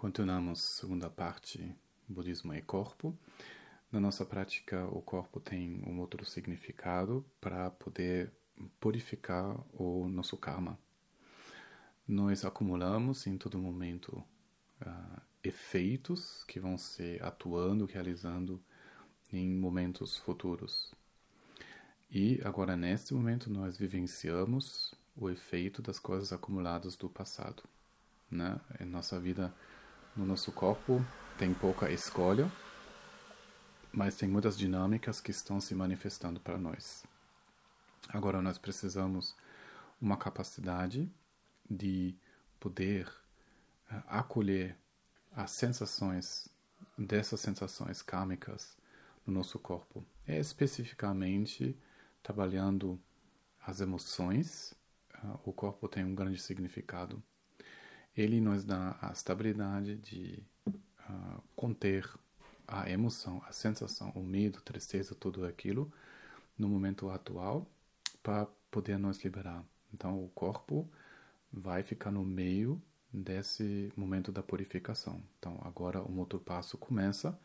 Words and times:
Continuamos 0.00 0.62
segunda 0.62 1.10
parte, 1.10 1.76
Budismo 2.08 2.54
e 2.54 2.62
Corpo. 2.62 3.14
Na 3.92 4.00
nossa 4.00 4.24
prática, 4.24 4.86
o 4.86 5.02
corpo 5.02 5.38
tem 5.38 5.84
um 5.86 6.00
outro 6.00 6.24
significado 6.24 7.22
para 7.38 7.70
poder 7.72 8.32
purificar 8.80 9.60
o 9.74 10.08
nosso 10.08 10.38
karma. 10.38 10.78
Nós 12.08 12.46
acumulamos 12.46 13.26
em 13.26 13.36
todo 13.36 13.58
momento 13.58 14.24
uh, 14.80 15.20
efeitos 15.44 16.44
que 16.44 16.58
vão 16.58 16.78
se 16.78 17.18
atuando, 17.20 17.84
realizando 17.84 18.58
em 19.30 19.54
momentos 19.54 20.16
futuros. 20.16 20.94
E 22.10 22.40
agora, 22.42 22.74
neste 22.74 23.12
momento, 23.12 23.50
nós 23.50 23.76
vivenciamos 23.76 24.94
o 25.14 25.28
efeito 25.28 25.82
das 25.82 25.98
coisas 25.98 26.32
acumuladas 26.32 26.96
do 26.96 27.10
passado. 27.10 27.62
Né? 28.30 28.58
Em 28.80 28.86
nossa 28.86 29.20
vida 29.20 29.54
no 30.16 30.26
nosso 30.26 30.50
corpo 30.52 31.04
tem 31.38 31.54
pouca 31.54 31.90
escolha, 31.90 32.50
mas 33.92 34.16
tem 34.16 34.28
muitas 34.28 34.58
dinâmicas 34.58 35.20
que 35.20 35.30
estão 35.30 35.60
se 35.60 35.74
manifestando 35.74 36.40
para 36.40 36.58
nós. 36.58 37.04
Agora 38.08 38.42
nós 38.42 38.58
precisamos 38.58 39.36
uma 40.00 40.16
capacidade 40.16 41.10
de 41.68 42.14
poder 42.58 43.06
uh, 43.90 44.02
acolher 44.08 44.76
as 45.32 45.52
sensações 45.52 46.48
dessas 46.98 47.40
sensações 47.40 48.02
kármicas 48.02 48.76
no 49.26 49.32
nosso 49.32 49.58
corpo. 49.58 50.04
É 50.26 50.38
especificamente 50.38 51.76
trabalhando 52.22 53.00
as 53.64 53.80
emoções. 53.80 54.74
Uh, 55.22 55.38
o 55.44 55.52
corpo 55.52 55.88
tem 55.88 56.04
um 56.04 56.14
grande 56.14 56.40
significado 56.40 57.22
ele 58.16 58.40
nos 58.40 58.64
dá 58.64 58.96
a 59.00 59.12
estabilidade 59.12 59.96
de 59.96 60.42
uh, 60.66 61.42
conter 61.54 62.08
a 62.66 62.88
emoção, 62.88 63.42
a 63.48 63.52
sensação, 63.52 64.10
o 64.14 64.22
medo, 64.22 64.60
tristeza, 64.60 65.14
tudo 65.14 65.44
aquilo 65.44 65.92
no 66.56 66.68
momento 66.68 67.10
atual 67.10 67.66
para 68.22 68.46
poder 68.70 68.98
nos 68.98 69.22
liberar. 69.24 69.64
Então 69.92 70.22
o 70.24 70.28
corpo 70.28 70.88
vai 71.52 71.82
ficar 71.82 72.10
no 72.10 72.24
meio 72.24 72.80
desse 73.12 73.92
momento 73.96 74.30
da 74.30 74.42
purificação. 74.42 75.20
Então 75.38 75.58
agora 75.62 76.02
um 76.02 76.18
outro 76.18 76.38
passo 76.38 76.78
começa. 76.78 77.38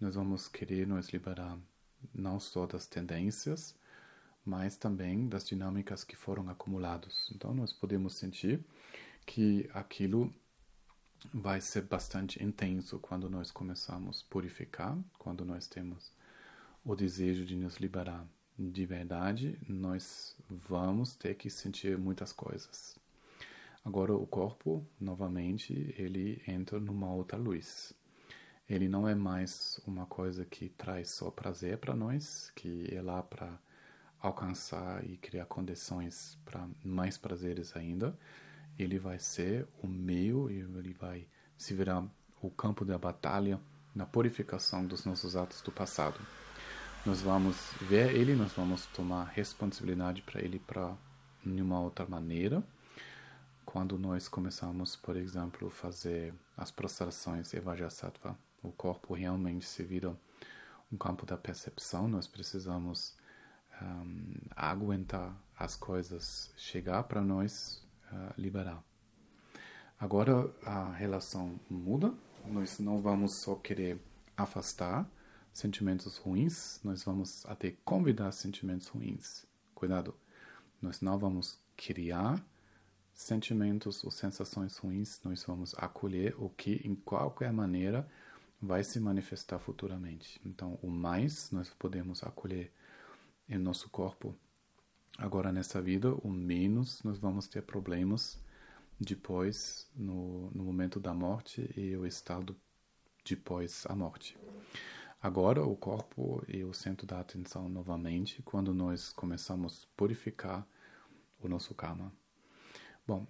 Nós 0.00 0.14
vamos 0.14 0.46
querer 0.46 0.86
nos 0.86 1.08
liberar 1.08 1.58
não 2.14 2.38
só 2.38 2.66
das 2.66 2.86
tendências, 2.86 3.74
mas 4.44 4.76
também 4.76 5.28
das 5.28 5.44
dinâmicas 5.44 6.04
que 6.04 6.16
foram 6.16 6.48
acumuladas. 6.48 7.30
Então 7.34 7.52
nós 7.52 7.72
podemos 7.72 8.14
sentir 8.14 8.64
que 9.26 9.68
aquilo 9.72 10.32
vai 11.32 11.60
ser 11.60 11.82
bastante 11.82 12.42
intenso 12.42 12.98
quando 12.98 13.28
nós 13.28 13.50
começamos 13.50 14.24
a 14.26 14.32
purificar, 14.32 14.98
quando 15.18 15.44
nós 15.44 15.66
temos 15.66 16.12
o 16.84 16.96
desejo 16.96 17.44
de 17.44 17.56
nos 17.56 17.76
liberar 17.76 18.26
de 18.58 18.84
verdade, 18.84 19.58
nós 19.68 20.36
vamos 20.48 21.14
ter 21.14 21.34
que 21.34 21.48
sentir 21.48 21.96
muitas 21.96 22.32
coisas. 22.32 22.98
Agora 23.84 24.14
o 24.14 24.26
corpo, 24.26 24.86
novamente, 25.00 25.94
ele 25.96 26.42
entra 26.46 26.78
numa 26.78 27.10
outra 27.10 27.38
luz. 27.38 27.94
Ele 28.68 28.88
não 28.88 29.08
é 29.08 29.14
mais 29.14 29.80
uma 29.86 30.04
coisa 30.04 30.44
que 30.44 30.68
traz 30.68 31.10
só 31.10 31.30
prazer 31.30 31.78
para 31.78 31.96
nós, 31.96 32.52
que 32.54 32.86
é 32.94 33.00
lá 33.00 33.22
para 33.22 33.58
alcançar 34.20 35.02
e 35.08 35.16
criar 35.16 35.46
condições 35.46 36.38
para 36.44 36.68
mais 36.84 37.16
prazeres 37.16 37.74
ainda 37.74 38.16
ele 38.82 38.98
vai 38.98 39.18
ser 39.18 39.66
o 39.82 39.86
meio, 39.86 40.50
ele 40.50 40.92
vai 40.98 41.26
se 41.56 41.74
virar 41.74 42.04
o 42.40 42.50
campo 42.50 42.84
da 42.84 42.98
batalha 42.98 43.60
na 43.94 44.06
purificação 44.06 44.86
dos 44.86 45.04
nossos 45.04 45.36
atos 45.36 45.60
do 45.62 45.70
passado. 45.70 46.20
Nós 47.04 47.20
vamos 47.20 47.56
ver 47.82 48.14
ele, 48.14 48.34
nós 48.34 48.52
vamos 48.52 48.86
tomar 48.86 49.24
responsabilidade 49.24 50.22
para 50.22 50.40
ele 50.40 50.58
para 50.58 50.96
uma 51.44 51.80
outra 51.80 52.06
maneira. 52.06 52.62
Quando 53.64 53.98
nós 53.98 54.28
começamos, 54.28 54.96
por 54.96 55.16
exemplo, 55.16 55.70
fazer 55.70 56.34
as 56.56 56.70
prostrações 56.70 57.54
Evajasattva, 57.54 58.36
o 58.62 58.72
corpo 58.72 59.14
realmente 59.14 59.64
se 59.64 59.82
vira 59.82 60.14
um 60.92 60.96
campo 60.96 61.24
da 61.24 61.36
percepção, 61.36 62.08
nós 62.08 62.26
precisamos 62.26 63.16
um, 63.80 64.34
aguentar 64.56 65.34
as 65.58 65.76
coisas 65.76 66.52
chegar 66.56 67.04
para 67.04 67.20
nós 67.20 67.82
liberar. 68.36 68.82
Agora 69.98 70.52
a 70.62 70.92
relação 70.92 71.60
muda, 71.68 72.14
nós 72.46 72.78
não 72.78 72.98
vamos 72.98 73.42
só 73.42 73.54
querer 73.54 74.00
afastar 74.36 75.08
sentimentos 75.52 76.16
ruins, 76.16 76.80
nós 76.82 77.04
vamos 77.04 77.44
até 77.46 77.72
convidar 77.84 78.32
sentimentos 78.32 78.88
ruins. 78.88 79.44
Cuidado, 79.74 80.14
nós 80.80 81.00
não 81.00 81.18
vamos 81.18 81.58
criar 81.76 82.42
sentimentos 83.12 84.02
ou 84.02 84.10
sensações 84.10 84.76
ruins, 84.78 85.20
nós 85.22 85.44
vamos 85.44 85.74
acolher 85.76 86.34
o 86.38 86.48
que, 86.48 86.80
em 86.84 86.94
qualquer 86.94 87.52
maneira, 87.52 88.08
vai 88.60 88.82
se 88.82 88.98
manifestar 88.98 89.58
futuramente. 89.58 90.40
Então, 90.44 90.78
o 90.82 90.88
mais 90.88 91.50
nós 91.50 91.68
podemos 91.70 92.22
acolher 92.22 92.72
em 93.48 93.58
nosso 93.58 93.90
corpo 93.90 94.34
agora 95.20 95.52
nessa 95.52 95.80
vida, 95.80 96.12
o 96.14 96.28
menos 96.28 97.02
nós 97.02 97.18
vamos 97.18 97.46
ter 97.46 97.62
problemas 97.62 98.38
depois, 98.98 99.88
no, 99.94 100.50
no 100.50 100.64
momento 100.64 100.98
da 100.98 101.14
morte 101.14 101.70
e 101.76 101.96
o 101.96 102.06
estado 102.06 102.56
depois 103.24 103.84
a 103.86 103.94
morte. 103.94 104.36
Agora, 105.22 105.62
o 105.62 105.76
corpo 105.76 106.42
é 106.48 106.64
o 106.64 106.72
centro 106.72 107.06
da 107.06 107.20
atenção 107.20 107.68
novamente 107.68 108.42
quando 108.42 108.72
nós 108.72 109.12
começamos 109.12 109.84
a 109.84 109.96
purificar 109.96 110.66
o 111.38 111.48
nosso 111.48 111.74
karma. 111.74 112.10
Bom, 113.06 113.26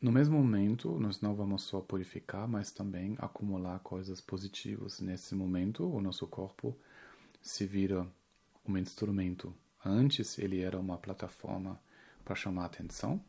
no 0.00 0.12
mesmo 0.12 0.36
momento, 0.36 0.98
nós 0.98 1.20
não 1.20 1.34
vamos 1.34 1.62
só 1.62 1.80
purificar, 1.80 2.46
mas 2.46 2.70
também 2.70 3.16
acumular 3.18 3.78
coisas 3.80 4.20
positivas. 4.20 5.00
Nesse 5.00 5.34
momento, 5.34 5.84
o 5.84 6.00
nosso 6.00 6.26
corpo 6.26 6.76
se 7.40 7.66
vira 7.66 8.06
um 8.66 8.76
instrumento 8.76 9.54
Antes 9.84 10.38
ele 10.38 10.60
era 10.60 10.78
uma 10.78 10.98
plataforma 10.98 11.80
para 12.24 12.34
chamar 12.34 12.66
atenção, 12.66 13.20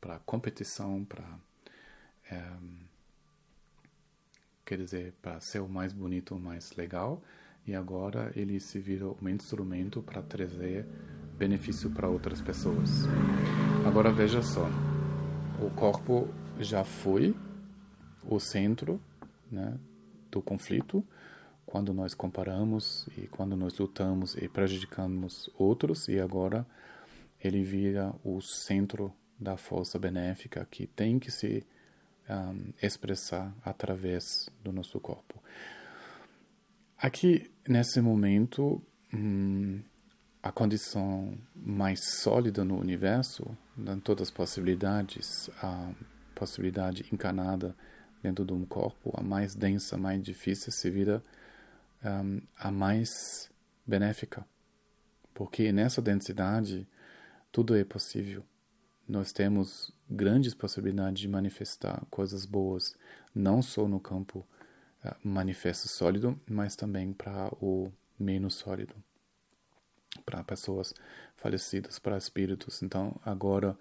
para 0.00 0.18
competição, 0.20 1.04
para 1.04 1.38
é, 2.30 2.56
quer 4.64 4.78
dizer, 4.78 5.14
para 5.22 5.40
ser 5.40 5.60
o 5.60 5.68
mais 5.68 5.92
bonito, 5.92 6.34
o 6.34 6.40
mais 6.40 6.72
legal, 6.76 7.22
e 7.66 7.74
agora 7.74 8.32
ele 8.34 8.58
se 8.58 8.78
vira 8.80 9.06
um 9.06 9.28
instrumento 9.28 10.02
para 10.02 10.22
trazer 10.22 10.86
benefício 11.38 11.90
para 11.90 12.08
outras 12.08 12.40
pessoas. 12.40 12.90
Agora 13.86 14.10
veja 14.10 14.42
só, 14.42 14.68
o 15.60 15.70
corpo 15.70 16.28
já 16.58 16.84
foi 16.84 17.34
o 18.24 18.40
centro 18.40 19.00
né, 19.50 19.78
do 20.30 20.42
conflito, 20.42 21.06
quando 21.76 21.92
nós 21.92 22.14
comparamos 22.14 23.06
e 23.18 23.26
quando 23.26 23.54
nós 23.54 23.76
lutamos 23.78 24.34
e 24.34 24.48
prejudicamos 24.48 25.50
outros, 25.58 26.08
e 26.08 26.18
agora 26.18 26.66
ele 27.38 27.62
vira 27.62 28.14
o 28.24 28.40
centro 28.40 29.12
da 29.38 29.58
força 29.58 29.98
benéfica 29.98 30.66
que 30.70 30.86
tem 30.86 31.18
que 31.18 31.30
se 31.30 31.66
um, 32.30 32.72
expressar 32.82 33.54
através 33.62 34.48
do 34.64 34.72
nosso 34.72 34.98
corpo. 34.98 35.38
Aqui, 36.96 37.50
nesse 37.68 38.00
momento, 38.00 38.82
hum, 39.12 39.82
a 40.42 40.50
condição 40.50 41.36
mais 41.54 42.00
sólida 42.22 42.64
no 42.64 42.78
universo, 42.78 43.46
em 43.76 44.00
todas 44.00 44.28
as 44.28 44.30
possibilidades, 44.30 45.50
a 45.60 45.92
possibilidade 46.34 47.04
encarnada 47.12 47.76
dentro 48.22 48.46
de 48.46 48.54
um 48.54 48.64
corpo, 48.64 49.12
a 49.14 49.22
mais 49.22 49.54
densa, 49.54 49.98
mais 49.98 50.22
difícil, 50.22 50.72
se 50.72 50.88
vira 50.88 51.22
um, 52.06 52.40
a 52.56 52.70
mais 52.70 53.50
benéfica, 53.86 54.46
porque 55.34 55.72
nessa 55.72 56.00
densidade 56.00 56.88
tudo 57.50 57.76
é 57.76 57.84
possível. 57.84 58.44
Nós 59.08 59.32
temos 59.32 59.92
grandes 60.08 60.54
possibilidades 60.54 61.20
de 61.20 61.28
manifestar 61.28 62.04
coisas 62.10 62.44
boas, 62.44 62.96
não 63.34 63.62
só 63.62 63.86
no 63.88 64.00
campo 64.00 64.46
uh, 65.04 65.14
manifesto 65.28 65.88
sólido, 65.88 66.40
mas 66.48 66.76
também 66.76 67.12
para 67.12 67.48
o 67.60 67.92
menos 68.18 68.54
sólido, 68.54 68.94
para 70.24 70.42
pessoas 70.42 70.94
falecidas, 71.36 71.98
para 71.98 72.16
espíritos. 72.16 72.82
Então, 72.82 73.18
agora, 73.24 73.78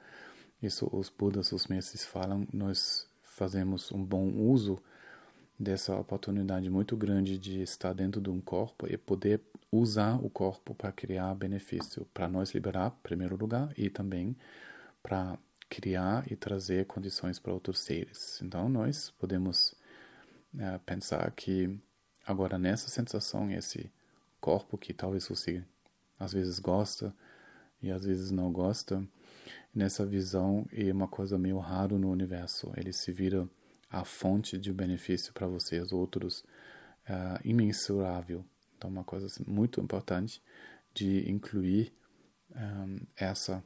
isso 0.61 0.89
os 0.91 1.09
Budas, 1.09 1.51
os 1.51 1.67
mestres 1.67 2.03
falam, 2.03 2.47
nós 2.51 3.09
fazemos 3.21 3.91
um 3.91 4.03
bom 4.03 4.29
uso 4.29 4.81
dessa 5.57 5.95
oportunidade 5.95 6.69
muito 6.69 6.95
grande 6.97 7.37
de 7.37 7.61
estar 7.61 7.93
dentro 7.93 8.19
de 8.19 8.29
um 8.29 8.41
corpo 8.41 8.87
e 8.87 8.97
poder 8.97 9.41
usar 9.71 10.15
o 10.23 10.29
corpo 10.29 10.75
para 10.75 10.91
criar 10.91 11.33
benefício, 11.33 12.05
para 12.13 12.27
nós 12.27 12.53
liberar, 12.53 12.95
em 12.99 13.01
primeiro 13.03 13.35
lugar, 13.35 13.73
e 13.77 13.89
também 13.89 14.35
para 15.01 15.37
criar 15.69 16.29
e 16.31 16.35
trazer 16.35 16.85
condições 16.85 17.39
para 17.39 17.53
outros 17.53 17.79
seres. 17.79 18.39
Então, 18.41 18.69
nós 18.69 19.11
podemos 19.17 19.73
uh, 20.53 20.79
pensar 20.85 21.29
que 21.31 21.79
agora 22.25 22.57
nessa 22.57 22.89
sensação, 22.89 23.49
esse 23.51 23.91
corpo 24.39 24.77
que 24.77 24.93
talvez 24.93 25.27
você 25.27 25.63
às 26.19 26.33
vezes 26.33 26.59
gosta 26.59 27.13
e 27.81 27.91
às 27.91 28.05
vezes 28.05 28.31
não 28.31 28.51
gosta, 28.51 29.05
nessa 29.73 30.05
visão 30.05 30.65
é 30.71 30.91
uma 30.91 31.07
coisa 31.07 31.37
meio 31.37 31.57
raro 31.59 31.97
no 31.97 32.09
universo. 32.09 32.71
Ele 32.77 32.93
se 32.93 33.11
vira 33.11 33.47
a 33.89 34.03
fonte 34.03 34.57
de 34.57 34.73
benefício 34.73 35.33
para 35.33 35.47
vocês 35.47 35.91
outros 35.91 36.39
uh, 37.09 37.39
imensurável. 37.43 38.45
Então, 38.77 38.89
uma 38.89 39.03
coisa 39.03 39.27
assim, 39.27 39.43
muito 39.47 39.81
importante 39.81 40.41
de 40.93 41.29
incluir 41.29 41.93
um, 42.55 42.99
essa 43.15 43.63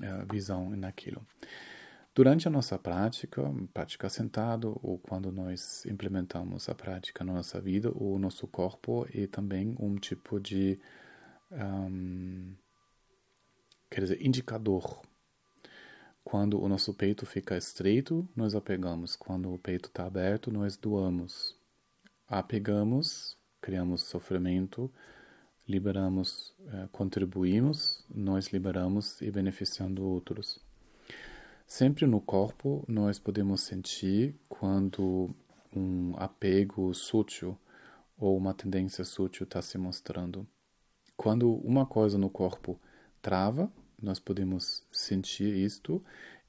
uh, 0.00 0.32
visão 0.32 0.70
naquilo. 0.70 1.26
Durante 2.14 2.48
a 2.48 2.50
nossa 2.50 2.76
prática, 2.76 3.42
prática 3.72 4.08
sentado 4.08 4.78
ou 4.82 4.98
quando 4.98 5.30
nós 5.30 5.86
implementamos 5.86 6.68
a 6.68 6.74
prática 6.74 7.22
na 7.22 7.32
nossa 7.32 7.60
vida, 7.60 7.92
o 7.94 8.18
nosso 8.18 8.46
corpo 8.48 9.06
é 9.14 9.28
também 9.28 9.76
um 9.78 9.94
tipo 9.94 10.40
de 10.40 10.80
um, 11.52 12.56
quer 13.88 14.00
dizer, 14.00 14.20
indicador. 14.20 15.00
Quando 16.30 16.62
o 16.62 16.68
nosso 16.68 16.92
peito 16.92 17.24
fica 17.24 17.56
estreito, 17.56 18.28
nós 18.36 18.54
apegamos. 18.54 19.16
Quando 19.16 19.50
o 19.50 19.58
peito 19.58 19.88
está 19.88 20.04
aberto, 20.04 20.52
nós 20.52 20.76
doamos. 20.76 21.56
Apegamos, 22.28 23.34
criamos 23.62 24.02
sofrimento, 24.02 24.92
liberamos, 25.66 26.54
eh, 26.66 26.86
contribuímos, 26.92 28.04
nós 28.14 28.48
liberamos 28.48 29.22
e 29.22 29.30
beneficiando 29.30 30.04
outros. 30.04 30.60
Sempre 31.66 32.06
no 32.06 32.20
corpo 32.20 32.84
nós 32.86 33.18
podemos 33.18 33.62
sentir 33.62 34.38
quando 34.50 35.34
um 35.74 36.12
apego 36.18 36.92
sutil 36.92 37.56
ou 38.18 38.36
uma 38.36 38.52
tendência 38.52 39.02
sutil 39.02 39.44
está 39.44 39.62
se 39.62 39.78
mostrando. 39.78 40.46
Quando 41.16 41.50
uma 41.50 41.86
coisa 41.86 42.18
no 42.18 42.28
corpo 42.28 42.78
trava, 43.22 43.72
nós 44.00 44.18
podemos 44.18 44.82
sentir 44.92 45.54
isto 45.54 46.02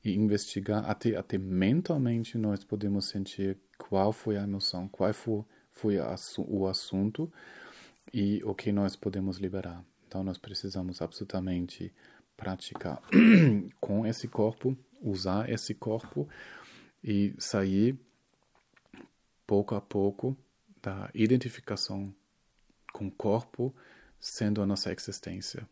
e 0.03 0.13
investigar 0.15 0.89
até 0.89 1.15
até 1.15 1.37
mentalmente 1.37 2.37
nós 2.37 2.63
podemos 2.63 3.09
sentir 3.09 3.57
qual 3.77 4.13
foi 4.13 4.37
a 4.37 4.43
emoção, 4.43 4.87
qual 4.87 5.13
foi, 5.13 5.43
foi 5.71 5.97
a, 5.97 6.15
o 6.47 6.67
assunto 6.67 7.31
e 8.13 8.41
o 8.43 8.53
que 8.53 8.71
nós 8.71 8.95
podemos 8.95 9.37
liberar. 9.37 9.83
Então 10.07 10.23
nós 10.23 10.37
precisamos 10.37 11.01
absolutamente 11.01 11.93
praticar 12.37 13.01
com 13.79 14.05
esse 14.05 14.27
corpo, 14.27 14.77
usar 15.01 15.49
esse 15.49 15.73
corpo 15.73 16.27
e 17.03 17.33
sair 17.37 17.97
pouco 19.45 19.75
a 19.75 19.81
pouco 19.81 20.37
da 20.81 21.09
identificação 21.13 22.13
com 22.93 23.07
o 23.07 23.11
corpo 23.11 23.73
sendo 24.19 24.61
a 24.61 24.65
nossa 24.65 24.91
existência. 24.91 25.67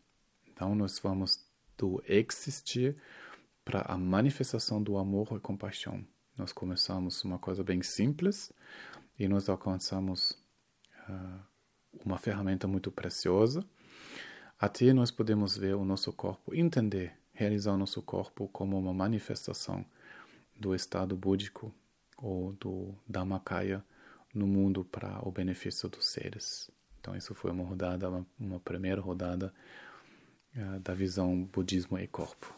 Então, 0.46 0.74
nós 0.74 0.98
vamos 0.98 1.47
do 1.78 2.02
existir 2.06 2.96
para 3.64 3.82
a 3.82 3.96
manifestação 3.96 4.82
do 4.82 4.98
amor 4.98 5.28
e 5.36 5.40
compaixão. 5.40 6.04
Nós 6.36 6.52
começamos 6.52 7.24
uma 7.24 7.38
coisa 7.38 7.62
bem 7.62 7.82
simples 7.82 8.52
e 9.18 9.28
nós 9.28 9.48
alcançamos 9.48 10.32
uh, 11.08 11.40
uma 12.04 12.18
ferramenta 12.18 12.66
muito 12.66 12.90
preciosa. 12.90 13.64
Até 14.58 14.92
nós 14.92 15.10
podemos 15.10 15.56
ver 15.56 15.74
o 15.76 15.84
nosso 15.84 16.12
corpo, 16.12 16.54
entender, 16.54 17.12
realizar 17.32 17.72
o 17.72 17.78
nosso 17.78 18.02
corpo 18.02 18.48
como 18.48 18.76
uma 18.76 18.92
manifestação 18.92 19.84
do 20.56 20.74
estado 20.74 21.16
búdico 21.16 21.72
ou 22.16 22.52
do 22.54 22.94
Dhammakaya 23.08 23.84
no 24.34 24.46
mundo 24.46 24.84
para 24.84 25.20
o 25.26 25.30
benefício 25.30 25.88
dos 25.88 26.06
seres. 26.06 26.70
Então, 27.00 27.16
isso 27.16 27.34
foi 27.34 27.50
uma 27.52 27.64
rodada, 27.64 28.08
uma, 28.08 28.26
uma 28.38 28.60
primeira 28.60 29.00
rodada 29.00 29.54
da 30.82 30.94
visão 30.94 31.44
budismo 31.52 31.98
e 31.98 32.06
corpo. 32.06 32.57